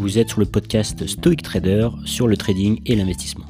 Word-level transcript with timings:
Vous 0.00 0.16
êtes 0.16 0.30
sur 0.30 0.40
le 0.40 0.46
podcast 0.46 1.06
Stoic 1.06 1.42
Trader 1.42 1.90
sur 2.06 2.26
le 2.26 2.34
trading 2.38 2.80
et 2.86 2.96
l'investissement. 2.96 3.44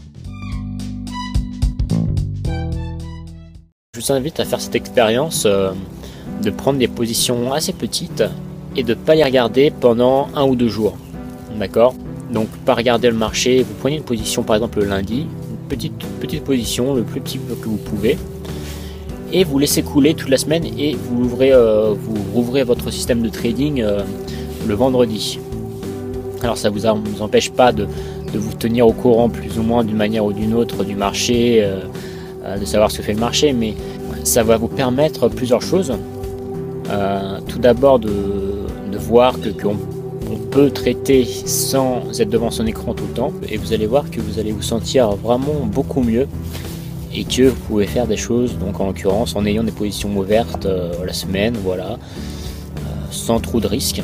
Je 3.95 4.01
vous 4.01 4.11
invite 4.11 4.41
à 4.41 4.45
faire 4.45 4.61
cette 4.61 4.75
expérience 4.75 5.45
euh, 5.47 5.71
de 6.43 6.51
prendre 6.51 6.81
des 6.81 6.89
positions 6.89 7.53
assez 7.53 7.73
petites 7.73 8.25
et 8.75 8.83
de 8.83 8.95
ne 8.95 8.99
pas 8.99 9.15
les 9.15 9.23
regarder 9.23 9.71
pendant 9.71 10.27
un 10.35 10.45
ou 10.45 10.57
deux 10.57 10.67
jours. 10.67 10.97
D'accord? 11.57 11.95
Donc 12.33 12.49
pas 12.67 12.75
regarder 12.75 13.09
le 13.11 13.17
marché, 13.17 13.63
vous 13.63 13.75
prenez 13.79 13.99
une 13.99 14.03
position 14.03 14.43
par 14.43 14.57
exemple 14.57 14.81
le 14.81 14.87
lundi, 14.87 15.29
une 15.51 15.69
petite, 15.69 16.05
petite 16.19 16.43
position, 16.43 16.95
le 16.95 17.05
plus 17.05 17.21
petit 17.21 17.39
que 17.39 17.69
vous 17.69 17.77
pouvez, 17.77 18.19
et 19.33 19.45
vous 19.45 19.61
laissez 19.61 19.85
couler 19.85 20.15
toute 20.15 20.31
la 20.31 20.37
semaine 20.37 20.65
et 20.65 20.97
vous 20.97 21.27
ouvrez, 21.27 21.53
euh, 21.53 21.95
vous 21.95 22.21
rouvrez 22.35 22.65
votre 22.65 22.91
système 22.91 23.23
de 23.23 23.29
trading 23.29 23.83
euh, 23.83 24.03
le 24.67 24.75
vendredi. 24.75 25.39
Alors 26.43 26.57
ça 26.57 26.71
ne 26.71 26.75
vous, 26.75 27.23
empêche 27.23 27.51
pas 27.51 27.73
de, 27.73 27.87
vous 28.33 28.55
tenir 28.55 28.87
au 28.87 28.93
courant 28.93 29.29
plus 29.29 29.59
ou 29.59 29.63
moins 29.63 29.85
d'une 29.85 29.97
manière 29.97 30.25
ou 30.25 30.33
d'une 30.33 30.55
autre 30.55 30.85
du 30.85 30.97
marché, 30.97 31.61
euh, 31.63 32.59
de 32.59 32.65
savoir 32.65 32.91
ce 32.91 32.99
que 32.99 33.03
fait 33.03 33.13
le 33.13 33.21
marché, 33.21 33.53
mais 33.53 33.75
ça 34.25 34.43
va 34.43 34.57
vous 34.57 34.69
permettre 34.69 35.29
plusieurs 35.29 35.63
choses. 35.63 35.93
tout 37.49 37.59
d'abord 37.59 37.99
de, 37.99 38.11
voir 38.99 39.41
que 39.41 39.49
qu'on 39.49 39.77
peut 40.51 40.71
traiter 40.71 41.25
sans 41.25 42.21
être 42.21 42.29
devant 42.29 42.51
son 42.51 42.67
écran 42.67 42.93
tout 42.95 43.07
le 43.09 43.15
temps 43.15 43.33
et 43.49 43.57
vous 43.57 43.73
allez 43.73 43.87
voir 43.87 44.11
que 44.11 44.21
vous 44.21 44.39
allez 44.39 44.53
vous 44.53 44.63
sentir 44.63 45.11
vraiment 45.17 45.65
beaucoup 45.65 46.03
mieux 46.03 46.27
et 47.15 47.25
que 47.25 47.43
vous 47.49 47.61
pouvez 47.67 47.87
faire 47.87 48.07
des 48.07 48.17
choses, 48.17 48.57
donc 48.59 48.81
en 48.81 48.87
l'occurrence 48.87 49.35
en 49.37 49.45
ayant 49.45 49.65
des 49.65 49.73
positions 49.73 50.17
ouvertes 50.17 50.67
euh, 50.67 50.93
la 51.05 51.13
semaine, 51.13 51.57
voilà, 51.63 51.93
euh, 51.93 52.79
sans 53.11 53.41
trop 53.41 53.61
de 53.61 53.67
risques. 53.67 54.03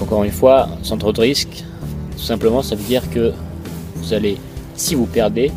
Encore 0.00 0.24
une 0.24 0.30
fois, 0.30 0.68
sans 0.82 0.98
trop 0.98 1.12
de 1.12 1.20
risques, 1.20 1.64
tout 2.16 2.22
simplement 2.22 2.62
ça 2.62 2.76
veut 2.76 2.84
dire 2.84 3.08
que 3.10 3.32
vous 3.96 4.12
allez, 4.12 4.38
si 4.74 4.94
vous 4.94 5.06
perdez, 5.06 5.50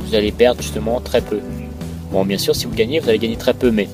vous 0.00 0.14
allez 0.14 0.32
perdre 0.32 0.60
justement 0.60 1.00
très 1.00 1.20
peu. 1.20 1.40
Bon 2.10 2.24
bien 2.24 2.38
sûr 2.38 2.54
si 2.54 2.66
vous 2.66 2.74
gagnez, 2.74 3.00
vous 3.00 3.08
allez 3.08 3.18
gagner 3.18 3.36
très 3.36 3.54
peu, 3.54 3.70
mais 3.70 3.88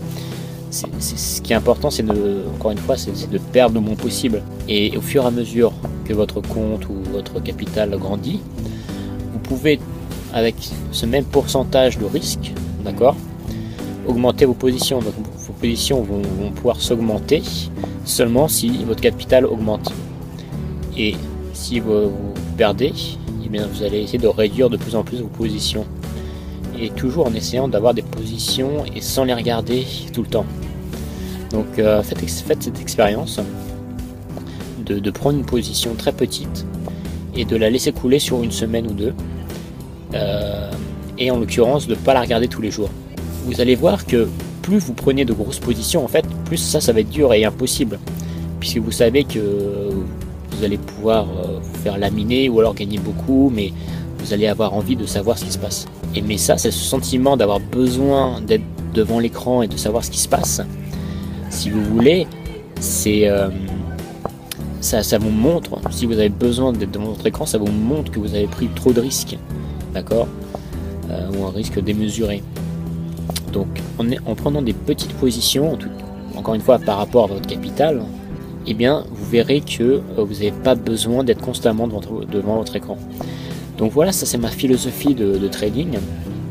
ce 0.71 1.41
qui 1.41 1.53
est 1.53 1.57
important, 1.57 1.91
c'est 1.91 2.03
de, 2.03 2.45
encore 2.55 2.73
une 2.73 2.79
fois, 2.79 2.97
c'est 2.97 3.31
de 3.31 3.39
perdre 3.39 3.75
le 3.77 3.81
moins 3.81 3.95
possible. 3.95 4.43
Et 4.69 4.97
au 4.97 5.01
fur 5.01 5.25
et 5.25 5.27
à 5.27 5.31
mesure 5.31 5.73
que 6.05 6.13
votre 6.13 6.41
compte 6.41 6.89
ou 6.89 6.95
votre 7.13 7.41
capital 7.43 7.91
grandit, 7.99 8.41
vous 9.33 9.39
pouvez 9.39 9.81
avec 10.33 10.57
ce 10.93 11.07
même 11.07 11.25
pourcentage 11.25 11.99
de 11.99 12.05
risque, 12.05 12.53
d'accord, 12.85 13.17
augmenter 14.07 14.45
vos 14.45 14.55
positions. 14.55 15.01
Vos 15.49 15.55
positions 15.55 16.03
vont, 16.03 16.23
pouvoir 16.55 16.81
s'augmenter 16.81 17.43
seulement 18.05 18.49
si 18.49 18.85
votre 18.85 19.01
capital 19.01 19.47
augmente. 19.47 19.93
Et 20.97 21.17
si 21.55 21.81
vous, 21.81 22.13
perdez, 22.57 22.93
eh 23.45 23.49
bien 23.49 23.67
vous 23.67 23.83
allez 23.83 24.03
essayer 24.03 24.19
de 24.19 24.29
réduire 24.29 24.69
de 24.69 24.77
plus 24.77 24.95
en 24.95 25.03
plus 25.03 25.21
vos 25.21 25.29
positions. 25.29 25.87
Et 26.79 26.91
toujours 26.91 27.27
en 27.27 27.35
essayant 27.35 27.67
d'avoir 27.67 27.95
des 27.95 28.03
positions 28.03 28.85
et 28.95 29.01
sans 29.01 29.25
les 29.25 29.35
regarder 29.35 29.87
tout 30.13 30.23
le 30.23 30.29
temps. 30.29 30.47
Donc 31.51 31.79
euh, 31.79 32.03
faites, 32.03 32.63
cette 32.63 32.81
expérience 32.81 33.41
de, 34.85 35.11
prendre 35.11 35.39
une 35.39 35.45
position 35.45 35.95
très 35.95 36.13
petite 36.13 36.65
et 37.35 37.45
de 37.45 37.57
la 37.57 37.69
laisser 37.69 37.93
couler 37.93 38.19
sur 38.19 38.43
une 38.43 38.53
semaine 38.53 38.87
ou 38.87 38.93
deux 38.93 39.15
euh, 40.15 40.71
et 41.19 41.31
en 41.31 41.39
l'occurrence 41.39 41.87
de 41.87 41.95
ne 41.95 41.99
pas 41.99 42.15
la 42.15 42.21
regarder 42.21 42.49
tous 42.49 42.63
les 42.63 42.71
jours. 42.71 42.91
Vous 43.45 43.61
allez 43.61 43.75
voir 43.75 44.07
que 44.07 44.29
plus 44.69 44.79
vous 44.79 44.93
prenez 44.93 45.25
de 45.25 45.33
grosses 45.33 45.61
positions, 45.61 46.05
en 46.05 46.09
fait, 46.09 46.27
plus 46.45 46.59
ça, 46.59 46.81
ça 46.81 46.93
va 46.93 47.01
être 47.01 47.09
dur 47.09 47.33
et 47.33 47.45
impossible, 47.45 47.99
puisque 48.61 48.79
vous 48.79 48.93
savez 48.93 49.25
que 49.25 49.39
vous 50.51 50.65
allez 50.65 50.77
pouvoir 50.77 51.25
euh, 51.25 51.59
vous 51.63 51.79
faire 51.79 51.97
laminer 51.97 52.49
ou 52.49 52.61
alors 52.61 52.75
gagner 52.75 52.99
beaucoup, 52.99 53.51
mais 53.55 53.73
vous 54.19 54.33
allez 54.33 54.47
avoir 54.47 54.75
envie 54.75 54.97
de 54.97 55.07
savoir 55.07 55.39
ce 55.39 55.45
qui 55.45 55.53
se 55.53 55.59
passe. 55.59 55.87
Et 56.15 56.21
mais 56.21 56.37
ça, 56.37 56.59
c'est 56.59 56.71
ce 56.71 56.85
sentiment 56.85 57.37
d'avoir 57.37 57.61
besoin 57.61 58.41
d'être 58.41 58.65
devant 58.93 59.21
l'écran 59.21 59.63
et 59.63 59.69
de 59.69 59.77
savoir 59.77 60.05
ce 60.05 60.11
qui 60.11 60.19
se 60.19 60.29
passe. 60.29 60.61
Si 61.49 61.71
vous 61.71 61.83
voulez, 61.83 62.27
c'est 62.81 63.27
euh, 63.27 63.49
ça, 64.81 65.03
ça 65.03 65.17
vous 65.19 65.31
montre, 65.31 65.79
si 65.91 66.05
vous 66.05 66.15
avez 66.15 66.29
besoin 66.29 66.73
d'être 66.73 66.91
devant 66.91 67.07
votre 67.07 67.27
écran, 67.27 67.47
ça 67.47 67.59
vous 67.59 67.73
montre 67.73 68.11
que 68.11 68.19
vous 68.19 68.35
avez 68.35 68.47
pris 68.47 68.69
trop 68.75 68.93
de 68.93 69.01
risques 69.01 69.39
d'accord? 69.95 70.29
Euh, 71.11 71.31
Ou 71.33 71.45
un 71.45 71.51
risque 71.51 71.81
démesuré. 71.81 72.43
Donc 73.53 73.69
en, 73.99 74.07
en, 74.31 74.35
prenant 74.35 74.63
des 74.63 74.73
petites 74.73 75.13
positions, 75.15 75.79
encore 76.37 76.55
une 76.55 76.61
fois 76.61 76.79
par 76.79 76.99
rapport 76.99 77.25
à 77.25 77.27
votre 77.29 77.47
capital, 77.47 78.03
eh 78.67 78.75
bien 78.75 79.05
vous 79.11 79.31
verrez 79.31 79.61
que 79.61 79.83
euh, 79.83 80.01
vous 80.17 80.35
n'avez 80.35 80.53
pas 80.53 80.75
besoin 80.75 81.25
d'être 81.25 81.41
constamment 81.41 81.89
devant, 81.89 82.57
votre 82.57 82.77
écran. 82.77 82.99
Donc 83.79 83.93
voilà, 83.93 84.13
ça 84.13 84.27
c'est 84.27 84.39
ma 84.39 84.51
philosophie 84.51 85.15
de, 85.15 85.49
trading. 85.49 85.99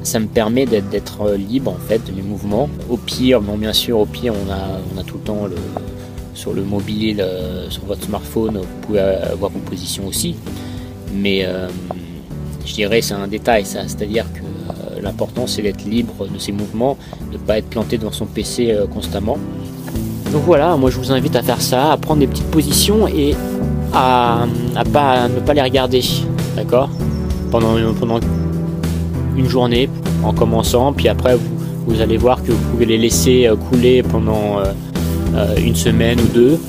Ça 0.04 0.20
me 0.20 0.28
permet 0.28 0.66
d'être 0.66 1.22
euh, 1.24 1.38
libre 1.38 1.72
en 1.72 1.88
fait 1.88 2.06
de 2.06 2.12
mes 2.12 2.22
mouvements. 2.22 2.70
Au 2.90 2.98
pire, 2.98 3.42
bon 3.42 3.58
bien 3.58 3.74
sûr, 3.74 4.00
au 4.00 4.06
pire 4.06 4.34
on 4.34 5.00
a, 5.00 5.04
tout 5.04 5.16
le 5.16 5.24
temps 5.24 5.48
sur 6.34 6.54
le 6.54 6.64
mobile, 6.64 7.26
sur 7.70 7.84
votre 7.86 8.04
smartphone, 8.04 8.58
vous 8.58 8.82
pouvez 8.86 9.00
avoir 9.00 9.52
vos 9.52 9.60
positions 9.60 10.08
aussi. 10.08 10.36
Mais 11.14 11.48
je 12.66 12.74
dirais 12.74 13.02
c'est 13.02 13.14
un 13.14 13.28
détail 13.28 13.66
ça, 13.66 13.84
c'est-à-dire 13.88 14.26
que 14.34 14.40
euh, 14.40 14.47
l'important 15.08 15.48
c'est 15.48 15.62
d'être 15.62 15.86
libre 15.86 16.28
de 16.28 16.38
ses 16.38 16.52
mouvements, 16.52 16.98
de 17.32 17.38
ne 17.38 17.38
pas 17.38 17.58
être 17.58 17.70
planté 17.70 17.98
devant 17.98 18.12
son 18.12 18.26
PC 18.26 18.72
euh, 18.72 18.86
constamment. 18.88 19.38
Donc 20.32 20.44
voilà, 20.46 20.76
moi 20.76 20.90
je 20.92 20.98
vous 20.98 21.12
invite 21.12 21.36
à 21.36 21.42
faire 21.42 21.62
ça, 21.62 21.94
à 21.94 21.98
prendre 21.98 22.20
des 22.20 22.28
petites 22.28 22.52
positions 22.52 23.08
et 23.08 23.34
à, 23.94 24.46
ne 24.76 25.40
pas 25.40 25.54
les 25.54 25.62
regarder, 25.62 26.02
d'accord? 26.56 26.90
Pendant, 27.50 27.78
une 29.38 29.48
journée 29.48 29.90
en 30.24 30.34
commençant, 30.34 30.92
puis 30.94 31.08
après 31.08 31.38
vous, 31.86 32.02
allez 32.02 32.18
voir 32.18 32.44
que 32.44 32.52
vous 32.52 32.72
pouvez 32.72 32.86
les 32.86 32.98
laisser 32.98 33.48
euh, 33.48 33.56
couler 33.56 34.04
pendant 34.04 34.60
une 35.58 35.76
semaine 35.76 36.20
ou 36.20 36.28
deux 36.34 36.60